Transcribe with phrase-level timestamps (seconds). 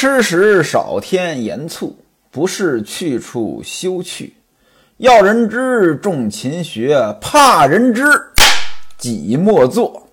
[0.00, 1.94] 吃食少添盐醋，
[2.30, 4.32] 不是去处休去。
[4.96, 8.02] 要人知重勤学，怕人知
[8.96, 10.06] 己莫做。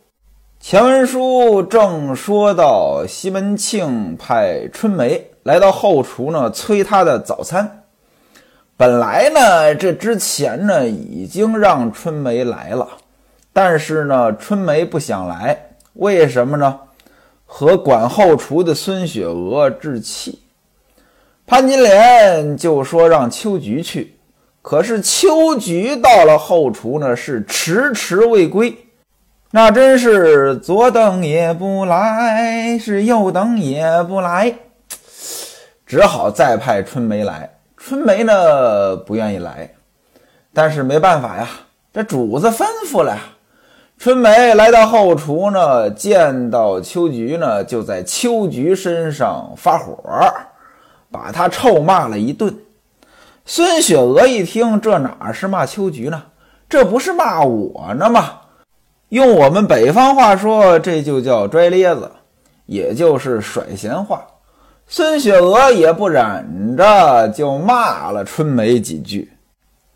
[0.60, 7.83] 前文书正说到西门庆派春梅来到后厨呢，催他的早餐。
[8.76, 12.90] 本来呢，这之前呢已经让春梅来了，
[13.54, 15.58] 但是呢，春梅不想来，
[15.94, 16.77] 为什么呢？
[17.50, 20.40] 和管后厨的孙雪娥置气，
[21.48, 24.18] 潘金莲就说让秋菊去，
[24.62, 28.78] 可是秋菊到了后厨呢，是迟迟未归，
[29.52, 34.54] 那真是左等也不来，是右等也不来，
[35.86, 37.50] 只好再派春梅来。
[37.77, 39.74] 春梅呢不愿意来，
[40.54, 41.48] 但是没办法呀，
[41.94, 43.18] 这主子吩咐了。
[44.00, 49.98] 春梅来到后厨呢，见到秋菊呢，就在秋菊身上发火，
[51.12, 52.55] 把她臭骂了一顿。
[53.44, 56.21] 孙雪娥一听，这哪是骂秋菊呢？
[56.70, 58.41] 这不是骂我呢吗？
[59.10, 62.12] 用我们北方话说，这就叫拽咧子，
[62.68, 64.21] 也就是甩闲话。
[64.86, 69.31] 孙雪娥也不忍着，就骂了春梅几句。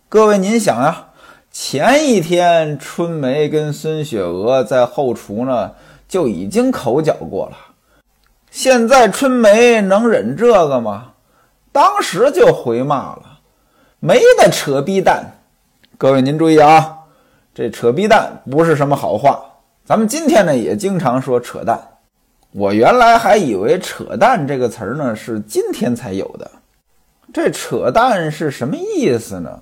[0.09, 1.09] 各位，您想呀？
[1.51, 5.71] 前一天，春梅跟孙雪娥在后厨呢，
[6.07, 7.57] 就已经口角过了。
[8.49, 11.11] 现在春梅能忍这个吗？
[11.73, 13.39] 当时就回骂了，
[13.99, 15.25] 没得扯逼蛋。
[15.97, 16.99] 各位您注意啊，
[17.53, 19.43] 这扯逼蛋不是什么好话。
[19.83, 21.77] 咱们今天呢也经常说扯淡。
[22.53, 26.49] 我原来还以为扯淡这个词儿呢是今天才有的。
[27.33, 29.61] 这扯淡是什么意思呢？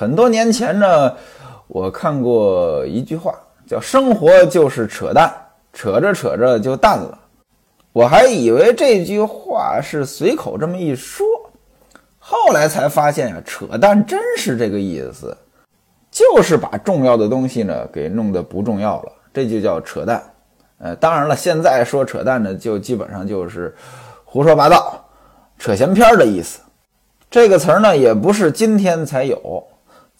[0.00, 1.14] 很多年前呢，
[1.66, 3.34] 我看过一句话，
[3.66, 5.30] 叫“生活就是扯淡，
[5.74, 7.18] 扯着扯着就淡了”。
[7.92, 11.26] 我还以为这句话是随口这么一说，
[12.18, 15.36] 后来才发现呀，扯淡真是这个意思，
[16.10, 20.22] 就是把重要的东西呢给弄得不重要了，这就叫扯淡。
[20.78, 23.76] 呃，当然了，现在说扯淡呢，就基本上就是
[24.24, 25.04] 胡说八道、
[25.58, 26.58] 扯闲篇的意思。
[27.30, 29.62] 这个词儿呢，也不是今天才有。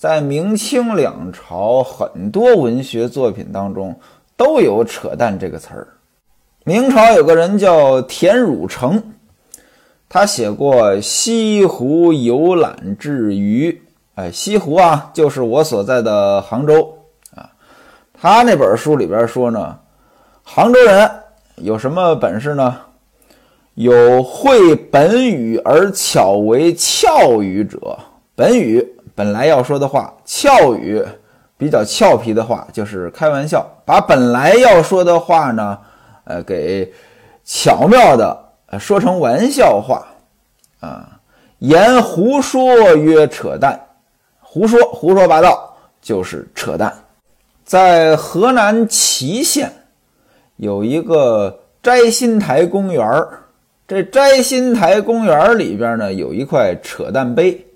[0.01, 3.95] 在明清两朝，很多文学作品当中
[4.35, 5.89] 都有“扯淡”这个词儿。
[6.65, 9.03] 明朝有个人叫田汝成，
[10.09, 13.71] 他写过《西湖游览志余》。
[14.15, 16.97] 哎，西湖啊，就是我所在的杭州
[17.35, 17.51] 啊。
[18.15, 19.79] 他那本书里边说呢，
[20.43, 21.11] 杭州人
[21.57, 22.75] 有什么本事呢？
[23.75, 27.99] 有会本语而巧为俏语者。
[28.35, 28.97] 本语。
[29.21, 31.05] 本来要说的话，俏语，
[31.59, 35.79] 比较俏皮的话，就是开玩笑，把本来要说的话呢，
[36.25, 36.91] 呃，给
[37.45, 38.35] 巧妙的
[38.79, 40.07] 说成玩笑话，
[40.81, 41.21] 啊，
[41.59, 43.79] 言胡说曰扯淡，
[44.41, 46.91] 胡说胡说八道就是扯淡。
[47.63, 49.71] 在河南淇县
[50.57, 53.07] 有一个摘星台公园
[53.87, 57.67] 这摘星台公园里边呢有一块扯淡碑。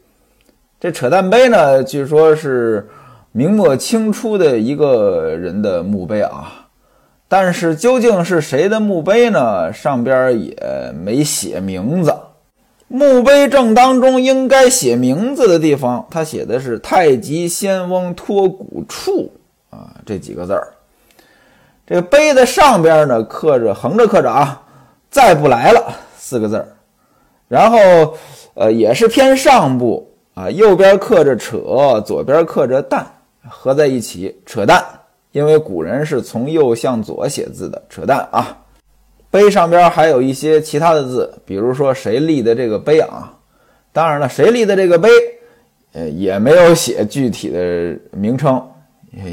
[0.84, 2.86] 这扯淡碑呢，据说是
[3.32, 6.66] 明末清初的一个人的墓碑啊，
[7.26, 9.72] 但是究竟是谁的墓碑呢？
[9.72, 12.14] 上边也没写名字。
[12.86, 19.32] 墓碑正当中应该写名字的地方，他写的是“太极仙翁托骨处”
[19.72, 20.68] 啊，这几个字儿。
[21.86, 24.60] 这个碑的上边呢，刻着横着刻着啊
[25.08, 26.68] ，“再不来了”四个字儿，
[27.48, 27.78] 然后
[28.52, 30.10] 呃，也是偏上部。
[30.34, 33.06] 啊，右边刻着扯，左边刻着淡，
[33.48, 34.84] 合在一起扯淡。
[35.30, 38.56] 因为古人是从右向左写字的，扯淡啊。
[39.30, 43.32] 碑上边还有一些其他的字，比如说谁立的这个碑啊？
[43.92, 45.08] 当然了，谁立的这个碑，
[45.92, 48.60] 呃，也没有写具体的名称，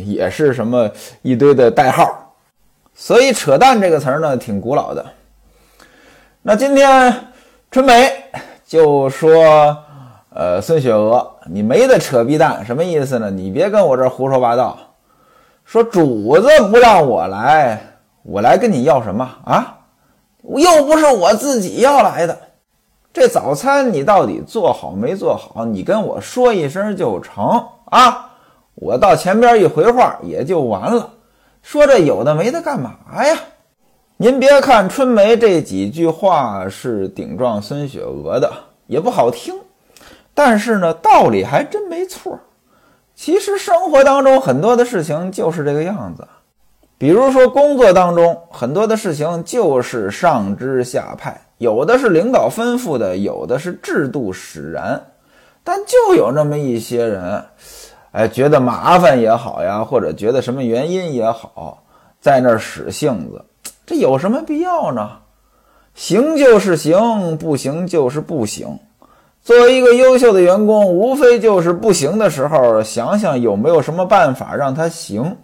[0.06, 0.90] 也是什么
[1.24, 2.36] 一堆的代号。
[2.94, 5.04] 所以“扯淡”这个词呢，挺古老的。
[6.44, 7.16] 那今天
[7.72, 8.12] 春梅
[8.68, 9.76] 就说。
[10.34, 13.30] 呃，孙雪娥，你没得扯逼蛋，什么意思呢？
[13.30, 14.78] 你别跟我这胡说八道，
[15.66, 17.82] 说主子不让我来，
[18.24, 19.80] 我来跟你要什么啊？
[20.44, 22.38] 又不是我自己要来的，
[23.12, 25.66] 这早餐你到底做好没做好？
[25.66, 28.30] 你跟我说一声就成啊！
[28.76, 31.10] 我到前边一回话也就完了。
[31.62, 33.38] 说这有的没的干嘛呀？
[34.16, 38.50] 您别看春梅这几句话是顶撞孙雪娥的，
[38.88, 39.54] 也不好听。
[40.44, 42.40] 但是呢，道理还真没错。
[43.14, 46.28] 其实生活当中很多的事情就是这个样子。
[46.98, 55.00] 比如说工作当中很多的事情就是上知下派，有的是领导吩咐的，有的是制度使然，
[55.64, 57.46] 但就有那么一些人，
[58.12, 61.84] 哎，觉得麻烦也好呀，或者觉得什么原因也好，
[62.20, 63.46] 在那儿使性子，
[63.86, 65.20] 这有什么必要呢？
[65.94, 68.80] 行就是行，不行就是不行。
[69.44, 75.36] 作为一个优秀的员工，无非就是不行的时候，想想有没有什么办法让他行，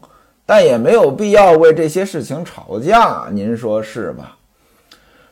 [0.45, 3.25] 但也没有必要为这些事情吵架。
[3.31, 4.38] 您说是吧？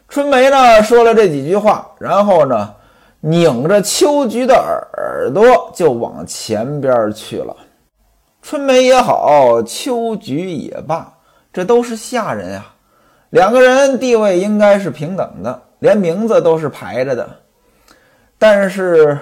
[0.10, 2.74] 春梅呢说了这几句话，然后呢，
[3.20, 7.56] 拧着秋菊的耳朵就往前边去了。
[8.42, 11.14] 春梅也好，秋菊也罢，
[11.54, 12.74] 这都是下人啊。
[13.30, 17.30] 两个人地位应该是平等的，连名字都是排着的。
[18.38, 19.18] 但是，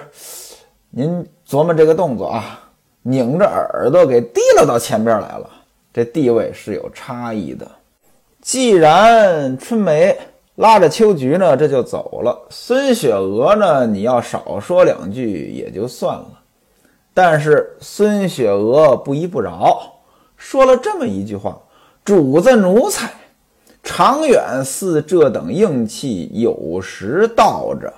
[0.90, 2.60] 您琢磨这个动作啊，
[3.02, 5.48] 拧着耳朵给提溜到前边来了，
[5.92, 7.66] 这地位是有差异的。
[8.42, 10.16] 既然春梅
[10.56, 12.46] 拉着秋菊呢，这就走了。
[12.50, 16.40] 孙雪娥呢，你要少说两句也就算了，
[17.14, 19.80] 但是孙雪娥不依不饶，
[20.36, 21.58] 说了这么一句话
[22.04, 23.10] ：“主子奴才。”
[23.86, 27.92] 长远似这等硬气，有时倒着，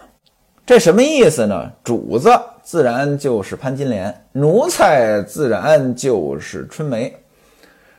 [0.67, 1.71] 这什么意思呢？
[1.85, 2.29] 主子
[2.61, 7.15] 自然就是潘金莲，奴才自然就是春梅。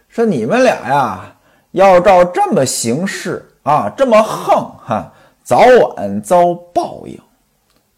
[0.10, 1.36] 说你们俩呀，
[1.72, 5.10] 要照这么行事啊，这么横哈，
[5.44, 5.62] 早
[5.96, 7.18] 晚遭报应。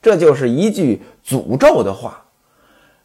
[0.04, 2.24] 这就是一句诅咒的话。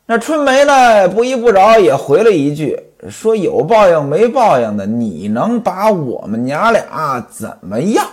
[0.04, 2.78] 那春梅呢，不依不饶，也回了一句。
[3.08, 8.06] 说有报应没报应的，你能把我们娘俩怎么样？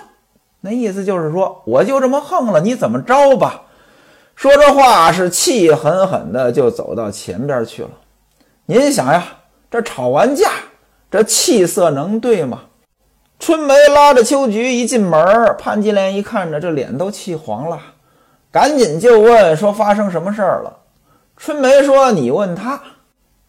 [0.61, 3.63] 那意思就是说，我就这么横了，你怎么着吧？
[4.35, 7.89] 说这话是气狠狠的，就走到前边去了。
[8.67, 9.23] 您想呀，
[9.69, 10.49] 这吵完架，
[11.09, 12.61] 这气色能对吗？
[13.39, 17.79] 春梅拉着秋菊一进门，潘金莲一看着这脸都气黄了，
[18.51, 20.77] 赶紧就问说发生什么事儿了？
[21.37, 22.79] 春梅说：“你问他。”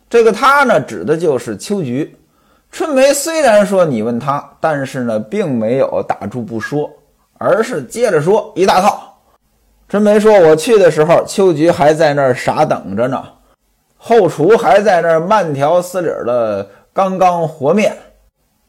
[0.08, 2.18] 这个他呢，指的就是秋菊。
[2.70, 6.90] 春梅虽然说你问他，但是呢，并没有打住不说，
[7.42, 9.18] 而是接着说一大套。
[9.88, 13.22] 春梅说：“我去的时候，秋菊还在那儿傻等着呢，
[13.96, 17.96] 后厨还在那儿慢条斯理的刚刚和面。”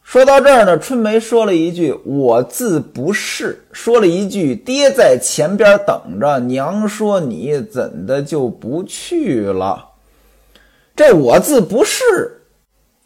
[0.04, 9.92] 说到这儿呢，春梅说了一句：“我自不是。”说了一句：“爹在前边等着。”娘说：“你怎的就不去了？”
[10.94, 12.42] 这我自不是，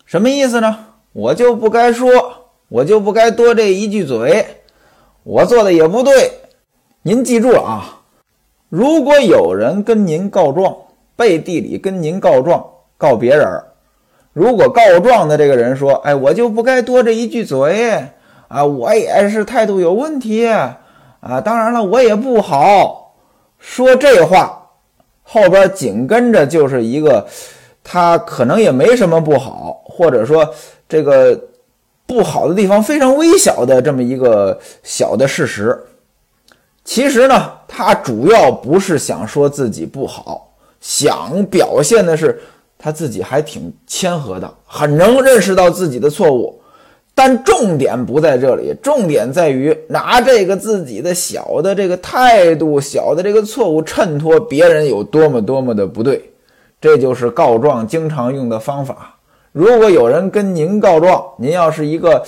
[0.08, 0.86] 什么意思呢？
[1.14, 2.10] 我就不该说，
[2.68, 4.57] 我就不该多这一句嘴，
[5.28, 6.32] 我做的也不对。
[7.02, 8.00] 您记住了啊！
[8.70, 10.74] 如果有人跟您告状，
[11.18, 12.66] 背地里跟您告状，
[12.98, 13.46] 告别人，
[14.32, 18.06] 如果告状的这个人说：“哎，我就不该多这一句嘴
[18.48, 20.80] 啊，我也是态度有问题啊，
[21.44, 23.18] 当然了，我也不好
[23.60, 24.70] 说这话。”
[25.24, 27.28] 后边紧跟着就是一个。
[27.90, 30.54] 他可能也没什么不好，或者说
[30.90, 31.40] 这个
[32.08, 35.78] 不好的地方非常微小的这么一个小的事实。
[36.84, 40.50] 其实呢，他主要不是想说自己不好，
[40.80, 42.42] 想表现的是
[42.78, 46.60] 他自己还挺谦和的，很能认识到自己的错误。
[47.14, 56.32] 但重点不在这里，重点在于拿这个自己的小的这个态度、小的这个错误衬托别人有多么多么的不对。
[56.80, 59.17] 这就是告状经常用的方法。
[59.58, 62.24] 如果有人跟您告状，您要是一个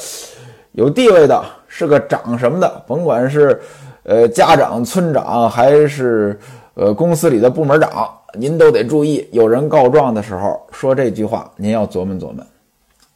[0.71, 3.61] 有地位的，是个长什么的，甭管是
[4.01, 6.39] 呃家长、村长，还是
[6.73, 12.43] 呃公司里的部门长，您都得注意，有人告状的时候说这句话，您要琢磨琢磨。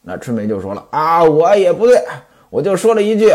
[0.00, 2.00] 那春梅就说了啊，我也不对，
[2.50, 3.34] 我就说了一句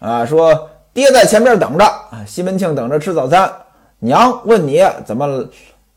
[0.00, 1.84] 啊，说爹在前面等着，
[2.26, 3.48] 西门庆等着吃早餐，
[4.00, 5.48] 娘问你怎么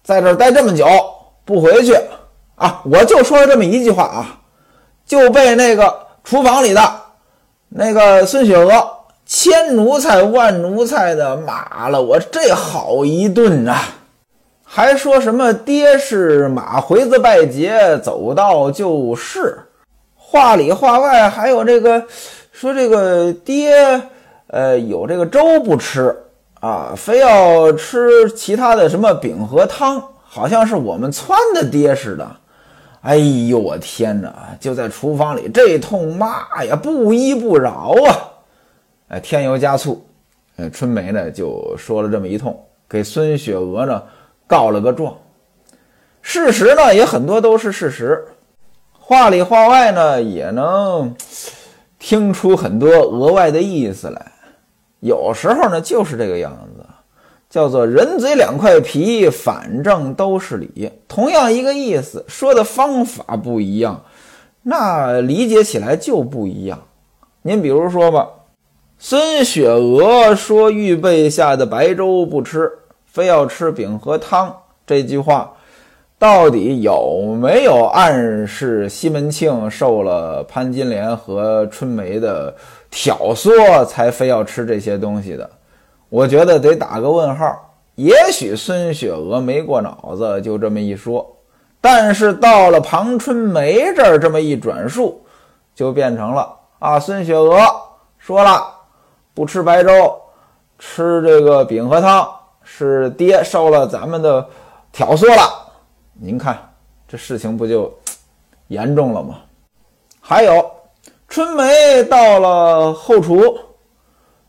[0.04, 0.86] 在这儿待这么久。
[1.44, 1.96] 不回去
[2.62, 2.80] 啊！
[2.86, 4.38] 我就说了这么一句话啊，
[5.04, 5.92] 就被那个
[6.24, 6.82] 厨房里的
[7.70, 8.88] 那个孙雪娥
[9.26, 13.82] 千奴才万奴才的骂了我这好一顿啊！
[14.64, 19.58] 还说什么爹是马回子拜节，走到就是，
[20.16, 22.06] 话里话外还有这个
[22.52, 24.00] 说这个爹
[24.48, 26.16] 呃有这个粥不吃
[26.60, 30.00] 啊，非要吃其他的什么饼和汤。
[30.34, 32.26] 好像是我们撺的爹似的，
[33.02, 34.56] 哎呦我天哪！
[34.60, 38.16] 就在厨房里这通骂呀，不依不饶啊！
[39.08, 40.06] 哎，添油加醋，
[40.58, 44.04] 呃，春梅呢就说了这么一通，给孙雪娥呢
[44.46, 45.18] 告了个状。
[46.22, 48.24] 事实呢也很多都是事实。
[49.00, 51.16] 话里话外呢，也能
[51.98, 54.32] 听出很多额外的意思来。
[55.00, 56.71] 有时候呢，就是这个样子，
[57.52, 60.90] 叫做人嘴两块皮，反正都是理。
[61.08, 64.02] 同样一个意思，说的方法不一样，
[64.64, 66.80] 那理解起来就不一样。
[67.42, 68.30] 您比如说吧，
[68.98, 72.72] 孙雪娥说预备下的白粥不吃，
[73.06, 74.56] 非要吃饼和汤，
[74.88, 75.52] 这句话。
[76.18, 82.56] 到底有没有暗示西门庆受了潘金莲和春梅的
[82.92, 85.50] 挑唆，才非要吃这些东西的？
[86.12, 87.74] 我觉得得打个问号。
[87.96, 91.26] 也许孙雪娥没过脑子，就这么一说。
[91.80, 95.24] 但是到了庞春梅这儿，这么一转述，
[95.74, 97.58] 就变成了啊，孙雪娥
[98.18, 98.62] 说了
[99.34, 100.20] 不吃白粥，
[100.78, 102.30] 吃这个饼和汤，
[102.62, 104.46] 是爹受了咱们的
[104.92, 105.72] 挑唆了。
[106.14, 106.58] 您看，
[107.08, 107.94] 这事情不就
[108.68, 109.38] 严重了吗？
[110.20, 110.70] 还有，
[111.30, 113.58] 春梅到了后厨，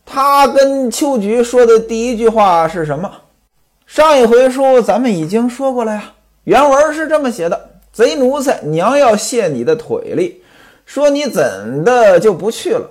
[0.05, 3.11] 他跟秋菊说的第一句话是什么？
[3.87, 6.13] 上一回书咱们已经说过了呀。
[6.45, 10.43] 原文是这么写的：“贼奴才，娘要卸你的腿力，
[10.85, 12.91] 说你怎的就不去了？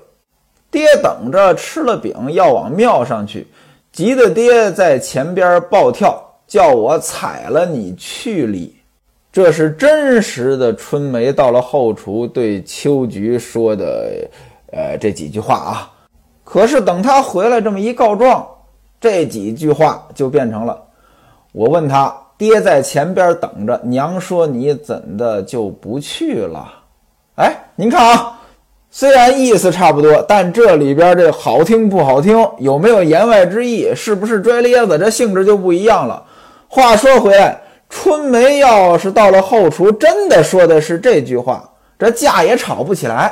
[0.70, 3.48] 爹等着吃了饼要往庙上去，
[3.92, 8.76] 急得爹在前边暴跳。”叫我踩了你去哩，
[9.32, 10.76] 这是真实的。
[10.76, 14.30] 春梅到了后厨对秋菊说的，
[14.74, 15.91] 呃，这几句话啊。
[16.52, 18.46] 可是等他回来这么一告状，
[19.00, 20.78] 这几句话就变成了：
[21.54, 26.70] 我问他爹在前边等着，娘说你怎的就不去了？
[27.36, 28.38] 哎，您看啊。
[28.90, 33.96] 虽然意思差不多，但这里边这好听不好听，有没有言外之意？
[33.96, 34.98] 是不是拽咧子？
[34.98, 36.22] 这性质就不一样了。
[36.68, 41.64] 话说回来，春梅要是到了后厨，真的说的是这句话，
[41.98, 43.32] 这架也吵不起来。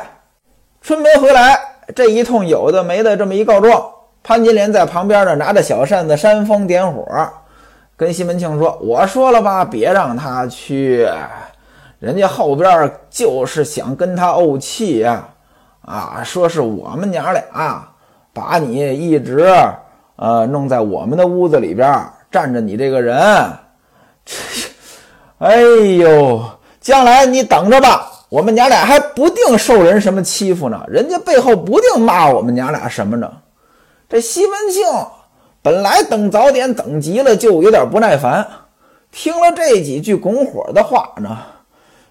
[0.82, 1.60] 春梅回来
[1.96, 3.84] 这一通有的没的这么一告状，
[4.24, 7.06] 潘金莲在旁边呢，拿着小扇子煽风点火，
[7.96, 11.08] 跟西门庆说：“我说了吧，别让他去，
[12.00, 15.28] 人家后边就是想跟他怄气呀，
[15.82, 17.84] 啊，说是我们娘俩
[18.34, 19.48] 把你一直
[20.16, 23.18] 呃弄在我们的屋子里边。”站着你这个人，
[25.40, 25.62] 哎
[25.98, 26.40] 呦，
[26.80, 33.32] 将来你等着吧，我们娘俩还不定受人什么欺负呢，人家背后不定骂我们娘俩什么呢。
[34.08, 34.86] 这西门庆
[35.62, 38.48] 本来等早点等急了，就有点不耐烦，
[39.12, 41.38] 听了这几句拱火的话呢，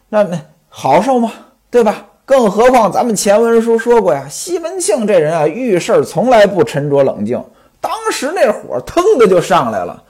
[0.08, 1.32] 那那好受吗？
[1.70, 2.04] 对吧？
[2.24, 7.42] 更何况咱们前文书说过呀，西门庆这人啊，遇事从来不沉着冷静，
[7.80, 10.02] 当时那火腾的就上来了。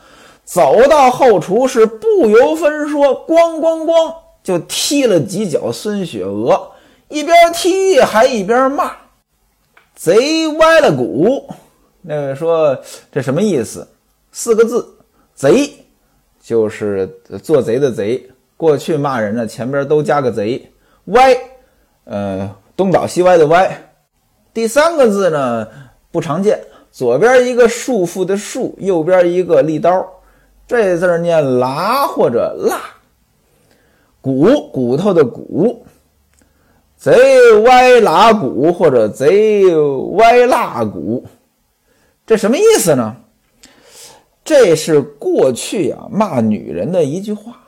[0.44, 4.12] 走到后厨是不由分说，咣咣咣
[4.48, 6.70] 就踢了几脚孙雪娥，
[7.08, 8.92] 一边踢还一边骂
[9.94, 11.46] ：“贼歪了骨。”
[12.00, 12.74] 那位说
[13.12, 13.86] 这什么意思？
[14.32, 14.88] 四个字：
[15.34, 15.70] 贼，
[16.40, 17.06] 就是
[17.42, 18.26] 做贼的贼。
[18.56, 20.72] 过去骂人呢，前边都加个贼。
[21.08, 21.36] 歪，
[22.04, 23.92] 呃，东倒西歪的歪。
[24.54, 25.68] 第三个字呢
[26.10, 26.58] 不常见，
[26.90, 30.10] 左边一个束缚的束，右边一个利刀。
[30.66, 32.80] 这字念“拉”或者“辣”，
[34.20, 35.84] 骨骨头的骨，
[36.96, 39.64] 贼歪拉骨或者贼
[40.14, 41.24] 歪辣骨，
[42.26, 43.16] 这什么意思呢？
[44.44, 47.60] 这是过去啊骂女人的一句话。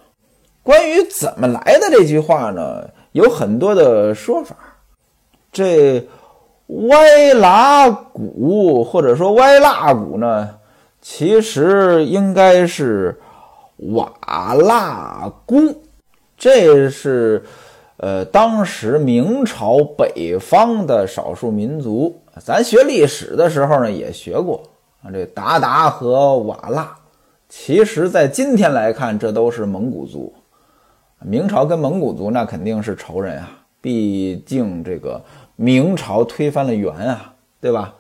[0.62, 4.56] 关于怎么来的这句话呢，有很多的说法。
[5.52, 6.06] 这
[6.66, 10.56] 歪拉骨或者说歪辣骨呢？
[11.02, 13.18] 其实应该是
[13.76, 14.12] 瓦
[14.54, 15.82] 剌姑，
[16.40, 17.42] 这是
[17.98, 22.18] 呃当时明朝北方的少数民族。
[22.42, 24.62] 咱学历史的时候呢也学过
[25.02, 26.86] 啊，这鞑靼和瓦剌，
[27.50, 30.32] 其实在今天来看，这都是蒙古族。
[31.22, 33.50] 明朝跟蒙古族那肯定是仇人啊，
[33.82, 35.22] 毕竟这个
[35.56, 37.94] 明朝推翻了元啊，对吧？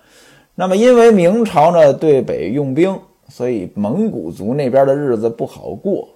[0.54, 6.08] 那么，因为明朝呢对北用兵，所以蒙古族那边的日子不好过。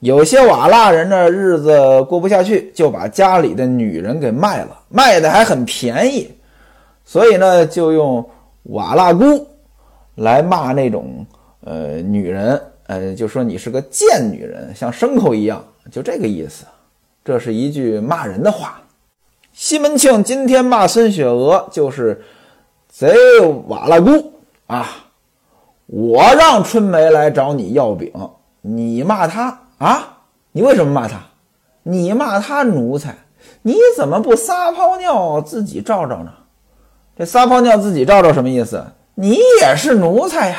[0.00, 6.30] 有些瓦剌人呢日子过不下去，就把家里的女人给卖了，卖的还很便宜。
[7.04, 8.24] 所以呢，就用
[8.64, 9.46] 瓦剌姑
[10.16, 11.26] 来骂那种
[11.64, 16.64] 呃女人，呃，就说你是个贱女人，像牲口一样，就这个意思。
[17.24, 18.80] 这是一句骂人的话。
[19.52, 22.22] 西门庆今天骂孙雪娥，就是。
[22.88, 23.14] 贼
[23.66, 24.32] 瓦剌姑
[24.68, 24.88] 啊！
[25.84, 28.10] 我让春梅来找你要饼，
[28.62, 30.18] 你骂她啊？
[30.52, 31.20] 你为什么骂他？
[31.82, 33.16] 你骂他奴才，
[33.62, 36.32] 你怎么不撒泡尿自己照照呢？
[37.16, 38.84] 这撒泡尿自己照照什么意思？
[39.14, 40.58] 你也是奴才呀！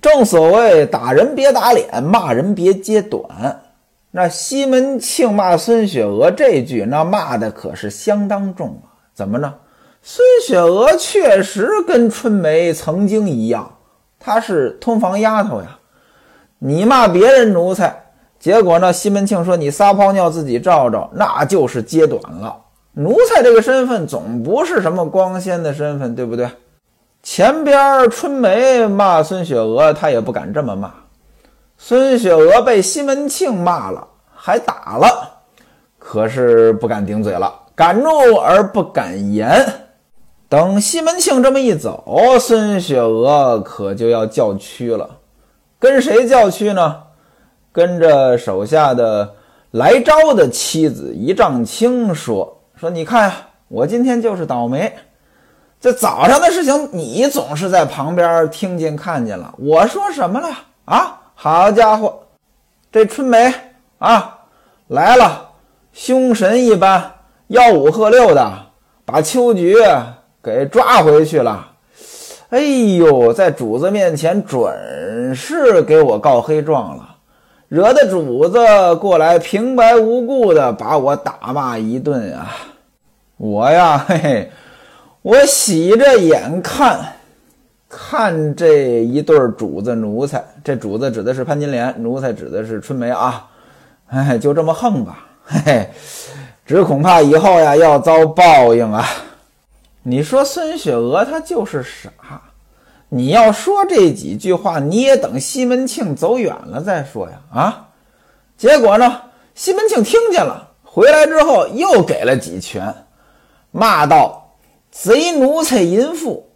[0.00, 3.62] 正所谓打人别打脸，骂人别揭短。
[4.10, 8.94] 那西门庆骂孙雪娥这句，那骂的可是相当重啊！
[9.14, 9.54] 怎么呢？
[10.02, 13.78] 孙雪娥确实跟春梅曾经一样，
[14.20, 15.78] 她是通房丫头呀。
[16.58, 18.05] 你骂别人奴才，
[18.46, 18.92] 结果呢？
[18.92, 22.56] 西门庆说你撒泡尿自己照照，那就是揭短了。
[22.92, 26.48] 奴才这个身份总不是什么光鲜的身份，对不对？
[27.24, 30.94] 前边春梅骂孙雪娥，她也不敢这么骂。
[31.76, 35.28] 孙雪娥被西门庆骂了，还打了，
[35.98, 39.60] 可是不敢顶嘴了，敢怒而不敢言。
[40.48, 45.10] 等西门庆这么一走，孙雪娥可就要叫屈了。
[45.80, 47.02] 跟谁叫屈呢？
[47.76, 49.30] 跟着手下的
[49.72, 53.36] 来招的妻子一丈青说：“说你看呀，
[53.68, 54.90] 我今天就是倒霉。”
[55.78, 59.54] 这早上的事情，你总是在旁边听见看见了。
[59.58, 60.48] 我说什么了
[60.86, 61.20] 啊？
[61.34, 62.18] 好家伙，
[62.90, 63.52] 这春梅
[63.98, 64.38] 啊
[64.86, 65.50] 来了，
[65.92, 67.12] 凶神一般，
[67.50, 68.50] 吆五喝六的，
[69.04, 69.76] 把秋菊
[70.42, 71.72] 给抓回去了。
[72.48, 72.58] 哎
[72.96, 77.15] 呦，在主子面前准是给我告黑状了，
[77.68, 78.58] 惹得主子
[78.96, 82.52] 过来平白无故的把我打骂一顿啊！
[83.36, 84.50] 我呀，嘿嘿。
[85.22, 87.14] 我洗着眼看，
[87.88, 93.48] 看这一对主子奴才，这主子指的是潘金莲，奴才指的是春梅啊。
[94.06, 95.90] 哎，就这么横吧，嘿嘿，
[96.64, 99.04] 只恐怕以后呀要遭报应啊。
[100.04, 102.10] 你说孙雪娥她就是傻，
[103.16, 107.88] 你要说这几句话，你也等西门庆走远了再说呀啊。
[108.58, 109.22] 结果呢，
[109.54, 112.94] 西门庆听见了，回来之后又给了几拳，
[113.70, 114.42] 骂道。
[114.90, 116.48] 贼奴才淫妇，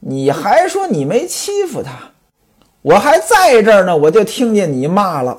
[0.00, 1.92] 你还说你没欺负他？
[2.80, 5.38] 我还在这儿呢，我就听见你骂了。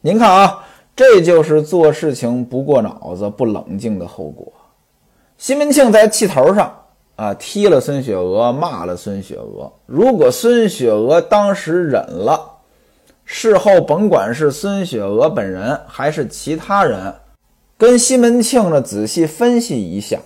[0.00, 0.64] 您看啊，
[0.94, 4.52] 这就是做事情不过脑子、不冷静的后果。
[5.36, 6.83] 西门庆在气头上
[7.16, 9.72] 啊，踢了孙雪娥，骂了孙雪娥。
[9.86, 12.40] 如果孙雪娥当时忍了，
[13.24, 17.14] 事后甭管是孙雪娥本人还是其他人，
[17.78, 20.18] 跟西门庆呢仔细分析一下。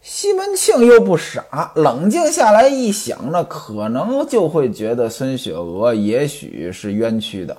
[0.00, 7.56] 西门庆又不傻，冷静下来一想呢，可能就会觉得孙雪娥也许是冤屈的，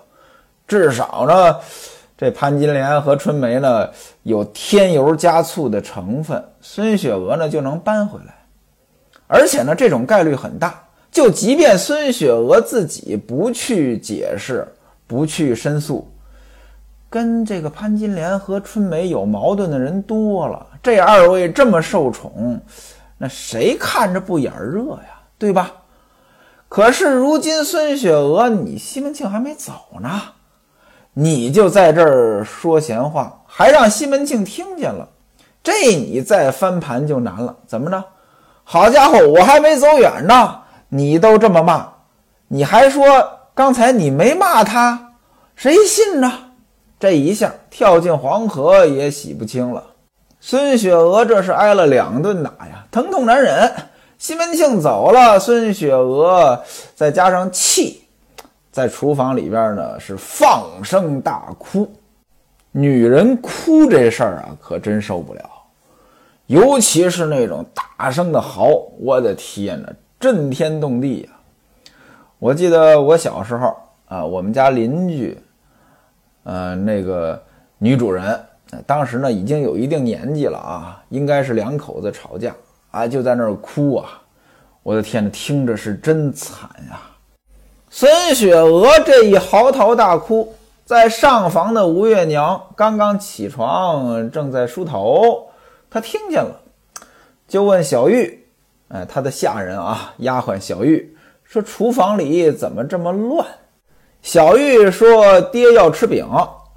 [0.67, 1.58] 至少呢，
[2.17, 3.89] 这潘金莲和春梅呢
[4.23, 8.42] 有添油加醋的成分，孙雪娥呢就能扳回来。
[9.28, 14.68] 而且呢，这种概率很大，就即便孙雪娥自己不去解释，
[15.08, 16.10] 不去申诉。
[17.10, 22.60] 跟这个潘金莲和春梅有矛盾的人多了，这二位这么受宠，
[23.18, 25.22] 那谁看着不眼热呀？
[25.38, 25.72] 对吧？
[26.68, 30.22] 可是如今孙雪娥，你西门庆还没走呢，
[31.14, 35.08] 你就在这儿说闲话，还让西门庆听见了，
[35.62, 37.58] 这你再翻盘就难了。
[37.68, 38.04] 怎么着？
[38.63, 41.88] 好家伙，我还没走远呢，你都这么骂，
[42.47, 43.06] 你还说
[43.54, 45.13] 刚才你没骂他，
[45.56, 46.32] 谁信呢？
[46.99, 49.84] 这一下跳进黄河也洗不清了。
[50.39, 53.71] 孙雪娥这是挨了两顿打呀，疼痛难忍。
[54.17, 56.62] 西门庆走了，孙雪娥
[56.95, 58.04] 再加上气，
[58.71, 61.91] 在厨房里边呢是放声大哭。
[62.71, 65.41] 女人哭这事儿啊，可真受不了，
[66.54, 68.68] 尤其是那种大声的嚎，
[69.00, 71.30] 我的天哪，震天动地呀！
[72.38, 73.76] 我记得我小时候
[74.08, 75.36] 啊，我们家邻居。
[76.44, 77.42] 呃，那个
[77.80, 78.39] 女主人，
[78.86, 82.54] 当时呢已经有一定年纪了啊，应该是两口子吵架
[82.92, 84.22] 啊，就在那儿哭啊！
[84.84, 87.02] 我的天呐，听着是真惨呀！
[87.89, 90.54] 孙雪娥这一嚎啕大哭，
[90.86, 95.48] 在上房的吴月娘刚刚起床，正在梳头，
[95.93, 96.60] 他听见了，
[97.47, 98.47] 就问小玉，
[98.88, 103.45] 哎，他的下人啊，丫鬟小玉说：“厨房里怎么这么乱？”
[104.23, 106.27] 小玉说：“爹要吃饼，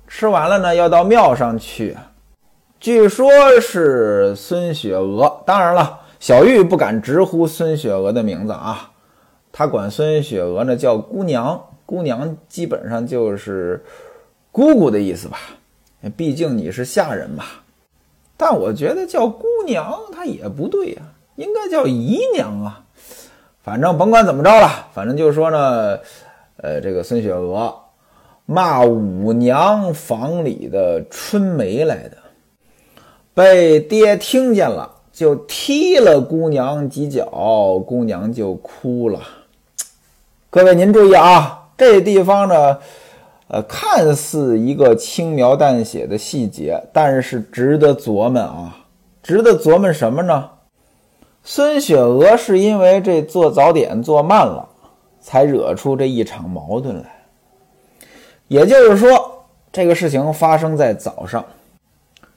[0.07, 1.97] 吃完了呢，要到庙上去。
[2.79, 5.43] 据说是孙雪娥。
[5.47, 8.91] 当然了，小玉不敢直呼孙雪娥的名字啊，
[9.51, 11.59] 她管孙雪娥呢叫姑娘。
[11.87, 13.83] 姑娘基本上就是
[14.53, 15.39] 姑姑的意思吧，
[16.15, 17.45] 毕竟你是下人嘛。
[18.37, 21.03] 但我觉得叫姑娘她也不对呀，
[21.37, 22.85] 应该叫姨娘啊。
[23.63, 25.99] 反正甭管怎么着了，反正就是说呢。”
[26.59, 27.83] 呃，这个孙雪娥
[28.47, 32.17] 骂五娘房里的春梅来的，
[33.35, 39.21] 被爹听见了，就踢了姑娘几脚，姑娘就哭了。
[40.49, 42.79] 各位您注意啊，这地方呢，
[43.49, 48.77] 呃，看似一个轻描淡写的细节，但是值得琢磨啊，
[49.23, 50.51] 值得琢磨什么呢？
[51.45, 54.69] 孙雪娥是因为这做早点做慢了，
[55.21, 57.25] 才惹出这一场矛盾来。
[58.49, 61.45] 也就是说，这个事情发生在早上。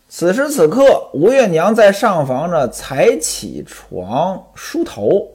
[0.08, 5.28] 此时此刻，吴月娘在上房呢，才起床梳头，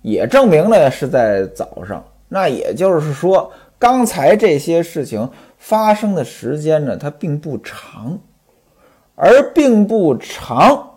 [0.00, 2.04] 也证明了是在早上。
[2.28, 8.16] 那也就是说，刚才这些事情发生的时间呢，它并不长，
[9.16, 10.90] 而并不长。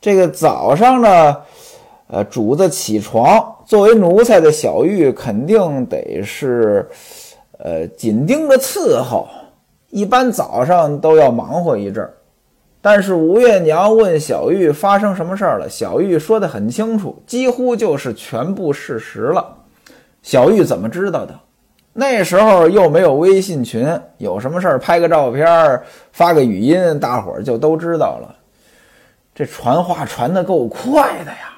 [0.00, 1.36] 这个早上呢，
[2.08, 6.90] 呃，主子起床，作为奴才的小玉肯定得是。
[7.58, 9.28] 呃，紧盯着伺候，
[9.90, 12.12] 一般早上都要忙活一阵儿。
[12.82, 19.58] 但是吴月娘问小玉发生什么事儿了，小玉说的很清楚，几乎就是全部事实了。
[20.20, 21.38] 小玉怎么知道的？
[21.96, 25.80] 那时候又没有微信群，有什么事儿拍个照片，
[26.10, 28.34] 发个语音，大伙儿就都知道了。
[29.32, 31.54] 这传话传得够快的呀，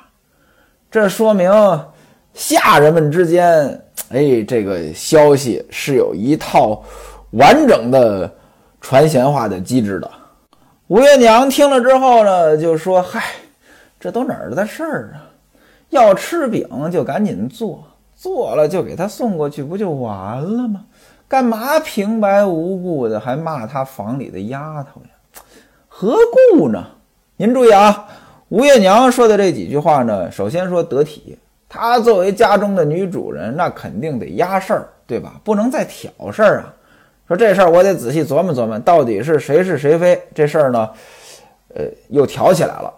[0.90, 1.50] 这说明
[2.34, 3.82] 下人们之间。
[4.10, 6.84] 哎，这个消息是有一套
[7.30, 8.30] 完整的
[8.80, 10.10] 传闲话的机制的。
[10.86, 13.24] 吴月娘听了之后呢，就说：“嗨，
[13.98, 15.24] 这都哪儿的事儿啊？
[15.88, 17.82] 要吃饼就赶紧做，
[18.16, 20.86] 做了就给他送过去，不就完了吗？
[21.28, 25.42] 干嘛平白无故的还骂他房里的丫头呀？
[25.86, 26.16] 何
[26.52, 26.84] 故呢？
[27.36, 28.08] 您注意啊，
[28.48, 35.38] 吴月娘说的这几句话呢，首先说得体。”她作为家中的女主人，那肯定得压事儿，对吧？
[35.42, 36.72] 不能再挑事儿啊！
[37.26, 40.18] 说这事儿我得仔细琢磨琢磨，到底是谁是谁非？
[40.32, 40.88] 这事儿呢，
[41.74, 42.90] 呃，又挑起来了。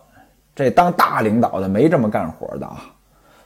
[0.55, 2.85] 这当大领导的没这么干活的啊！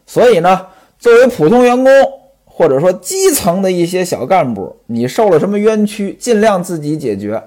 [0.04, 0.66] 所以呢，
[1.02, 1.92] 作为普通员工
[2.44, 7.42] 或者说基层的一些小干部，你受了什么冤屈，尽量自己解决。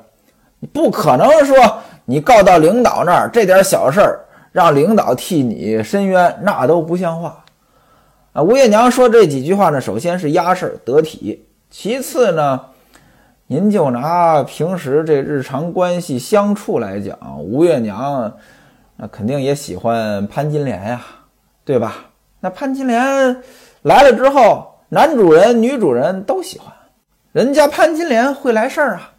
[0.60, 1.56] 你不可能说
[2.04, 7.46] 你告到领导那儿，这点小事儿让领导替你申冤，那都不像话。
[8.34, 12.60] 啊，吴月娘说这几句话呢，首先是压事儿得体，其次呢，
[13.48, 18.34] 您就拿平时这日常关系相处来讲，吴月娘
[18.98, 21.02] 那肯定也喜欢潘金莲呀，
[21.64, 22.08] 对吧？
[22.40, 23.42] 那潘金莲
[23.82, 26.72] 来了之后，男主人、女主人都喜欢，
[27.32, 29.12] 人家潘金莲会来事儿啊。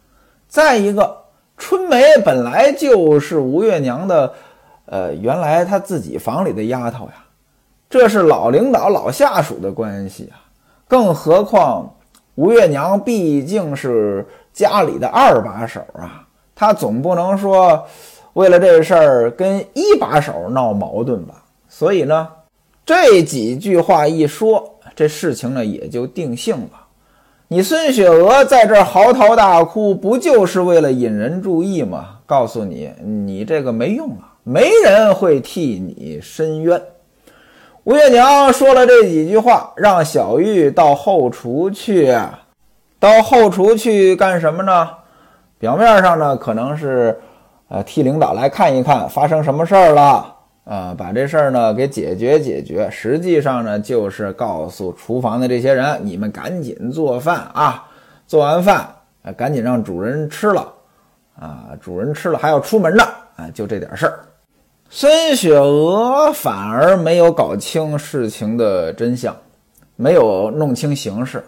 [0.47, 1.23] 再一个，
[1.57, 4.33] 春梅本来就是吴月娘的，
[4.85, 7.13] 呃，原来她自己房里的丫头呀。
[7.89, 10.39] 这是老领导老下属的关系啊，
[10.87, 11.95] 更何况
[12.35, 16.25] 吴月娘毕竟是家里的二把手啊，
[16.55, 17.85] 她总不能说
[18.33, 21.43] 为了这事儿跟一把手闹矛盾吧？
[21.67, 22.27] 所以呢，
[22.87, 26.69] 这几句话一说，这事情呢也就定性了。
[27.49, 32.19] 你孙雪娥在这儿嚎啕大哭，不就是为了引人注意吗？
[32.25, 36.81] 告诉你，你这个没用啊，没人会替你伸冤。
[37.83, 42.17] 吴月娘说了这几句话，让小玉到后厨去。
[43.01, 44.89] 到后厨去干什么呢？
[45.59, 47.19] 表面上呢，可能是
[47.67, 50.36] 呃替领导来看一看发生什么事儿了，
[50.67, 52.89] 啊，把这事儿呢给解决解决。
[52.91, 57.87] 实际上呢，就是告诉厨房的这些人，你们赶紧做饭啊，
[58.27, 58.85] 做完饭
[59.37, 60.73] 赶紧让主人吃了，
[61.39, 63.03] 啊，主人吃了还要出门呢，
[63.37, 64.19] 啊，就这点事儿。
[64.89, 69.35] 孙雪娥反而没有搞清事情的真相，
[69.95, 71.41] 没有弄清形势，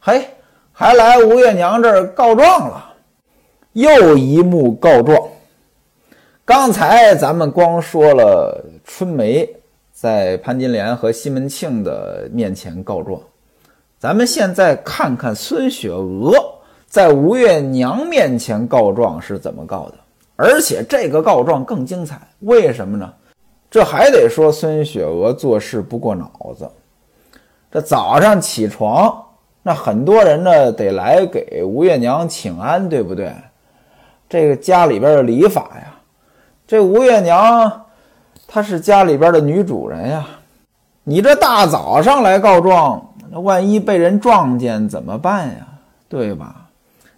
[0.00, 0.26] 嘿，
[0.70, 2.86] 还来吴月娘这儿告状了。
[3.72, 5.16] 又一幕告状。
[6.52, 9.48] 刚才咱们光说了春梅
[9.92, 13.20] 在潘金莲和西门庆的面前告状，
[14.00, 16.34] 咱们现在看看孙雪娥
[16.88, 19.94] 在吴月娘面前告状是怎么告的。
[20.34, 23.14] 而且这个告状更精彩，为什么呢？
[23.70, 26.68] 这还得说孙雪娥做事不过脑子。
[27.70, 29.24] 这早上起床，
[29.62, 33.32] 那很多人呢得来给吴月娘请安，对不对？
[34.28, 35.94] 这个家里边的礼法呀，
[36.70, 37.86] 这吴月娘
[38.46, 40.24] 她是家里边的女主人呀，
[41.02, 45.66] 你这大早上来告状，那万一被人撞见怎么办呀？
[46.08, 46.68] 对吧？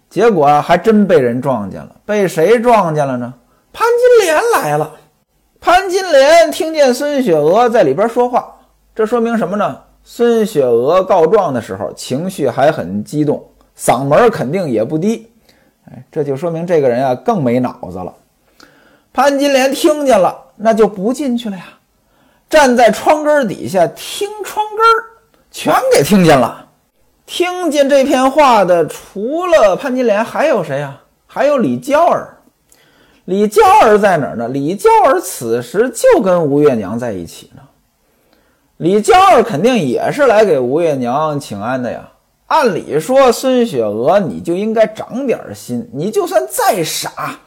[0.09, 3.31] 结果还真被人撞见了，被谁撞见了呢？
[3.71, 4.91] 潘金莲来了。
[5.61, 8.55] 潘金莲听见孙雪娥在里边说话，
[8.95, 9.77] 这说明什么呢？
[10.03, 13.45] 孙雪娥告状的时候情绪还很激动，
[13.77, 15.29] 嗓门肯定也不低。
[15.91, 18.11] 哎，这就说明这个人啊更没脑子了。
[19.13, 21.65] 潘金莲听见了，那就不进去了呀，
[22.49, 24.85] 站在窗根底下听窗根，
[25.51, 26.67] 全给听见了。
[27.25, 30.99] 听见这片话的，除了潘金莲，还有谁呀？
[31.27, 32.37] 还有李娇儿。
[33.25, 34.47] 李娇儿在哪儿呢？
[34.49, 37.61] 李娇儿此时就跟吴月娘在一起呢。
[38.77, 42.09] 李娇儿肯定也是来给吴月娘请安的呀。
[42.47, 47.39] 按理说，孙雪娥你就应该长点心，你就算再傻，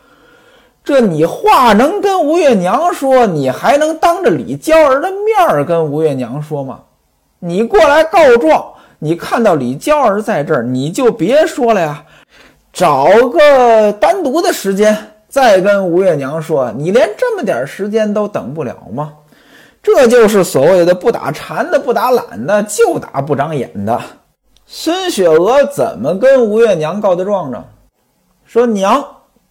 [0.87, 6.79] 这你话能跟吴月娘说，你还能当着李娇儿的面儿跟吴月娘说吗？
[7.41, 8.73] 你过来告状。
[9.01, 12.05] 你看到李娇儿在这儿，你就别说了呀，
[12.73, 14.97] 找个单独的时间
[15.29, 16.71] 再跟吴月娘说。
[16.77, 19.13] 你连这么点时间都等不了吗？
[19.83, 24.01] 这就是所谓的不打馋的不打懒的，就打不长眼的。
[24.65, 27.65] 孙雪娥怎么跟吴月娘告的状呢？
[28.45, 29.05] 说娘，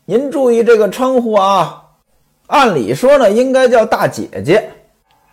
[0.07, 1.83] 您注意这个称呼啊，
[2.45, 4.63] 按理说呢，应该叫大姐姐。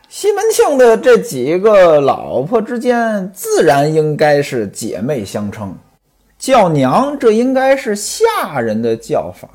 [0.08, 5.76] 西门庆的这几个老婆之间，自然应该是姐妹相称，
[6.38, 9.46] 叫娘，这应该是下人的叫法。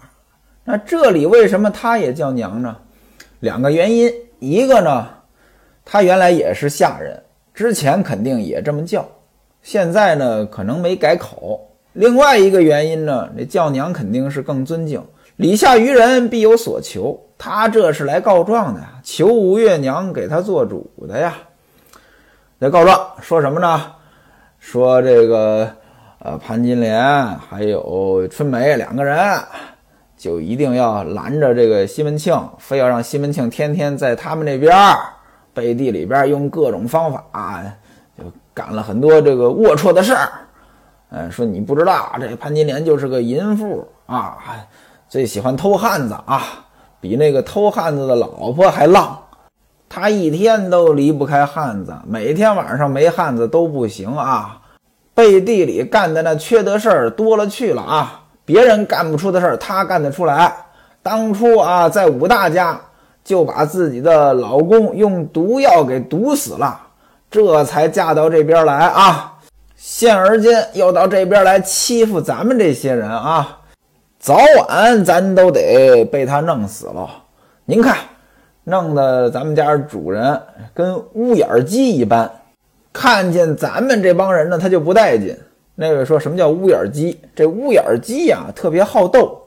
[0.64, 2.78] 那这里为什么她也叫娘呢？
[3.40, 5.08] 两个原因，一个呢，
[5.84, 7.20] 她原来也是下人，
[7.56, 9.04] 之前肯定也这么叫，
[9.64, 11.67] 现在呢可能没改口。
[11.98, 15.04] 另外一个原因呢，这叫娘肯定是更尊敬。
[15.36, 17.20] 礼下于人，必有所求。
[17.40, 21.34] 他这是来告状的呀，求吴月娘给他做主的呀。
[22.60, 23.82] 来告状说什么呢？
[24.60, 25.68] 说这个
[26.20, 27.04] 呃，潘金莲
[27.40, 29.18] 还有春梅两个人，
[30.16, 34.72] 就一定要拦着这个西门庆，非要让西门庆天天在他们那边
[35.52, 37.64] 背地里边用各种方法，
[38.16, 40.30] 就干了很多这个龌龊的事儿。
[41.10, 44.38] 哎，说你不知道，这潘金莲就是个淫妇啊。
[45.08, 46.44] 最喜欢偷汉子啊，
[47.00, 49.18] 比那个偷汉子的老婆还浪。
[49.88, 54.60] 他一天都离不开汉子，每天晚上没汉子都不行啊。
[55.14, 60.54] 背地里干的那缺德事儿多了去了啊，别人干不出的事儿他干得出来。
[61.02, 62.78] 当初啊，在武大家
[63.24, 66.82] 就把自己的老公用毒药给毒死了，
[67.32, 69.37] 这才嫁到这边来啊。
[69.80, 73.62] 现而今又到这边来欺负咱们这些人啊。
[74.20, 77.08] 早晚咱都得被他弄死了。
[77.66, 77.96] 您看，
[78.64, 80.42] 弄得咱们家主人
[80.74, 82.30] 跟乌眼鸡一般，
[82.92, 85.38] 看见咱们这帮人呢，他就不带劲。
[85.76, 87.20] 那位说什么叫乌眼鸡？
[87.36, 89.44] 这乌眼鸡呀，特别好斗，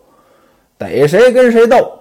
[0.79, 1.93] 逮谁跟谁斗。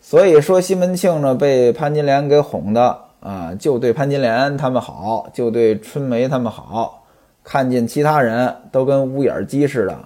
[0.00, 6.99] 所以说西门庆呢，被潘金莲给哄的啊，就对潘金莲他们好，就对春梅他们好，
[7.42, 9.98] 看见其他人都跟乌眼鸡似的，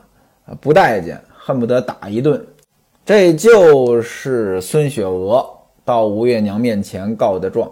[0.60, 1.20] 不待见。
[1.46, 2.42] 恨不得打一顿，
[3.04, 5.46] 这就是孙雪娥
[5.84, 7.70] 到吴月娘面前告的状。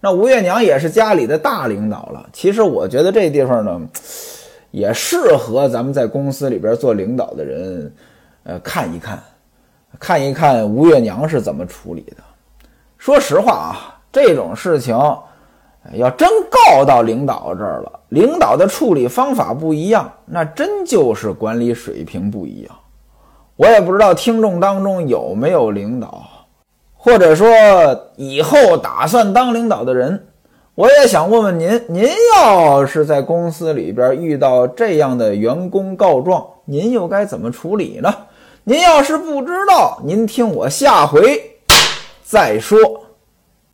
[0.00, 2.28] 那吴月娘也是家里的大领导了。
[2.32, 3.80] 其实我觉得这地方呢，
[4.72, 7.94] 也适合咱们在公司里边做领导的人，
[8.42, 9.22] 呃，看一看，
[10.00, 12.16] 看一看吴月娘是怎么处理的。
[12.98, 14.98] 说实话啊，这种事情
[15.94, 22.74] 要真告到领导这儿了，领导的处理方法不一样，那真就是管理水平不一样。
[23.56, 26.24] 我也不知道听众当中有没有领导，
[26.94, 27.48] 或者说
[28.16, 30.26] 以后打算当领导的人，
[30.74, 38.14] 我也想问问您：您要是在公司里边遇到这样的员工告状，您又该怎么处理呢？
[38.64, 41.40] 您要是不知道，您听我下回
[42.22, 43.05] 再说。